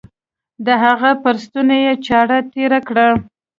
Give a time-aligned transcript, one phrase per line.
[0.65, 3.07] د هغه پر ستوني يې چاړه تېره کړه.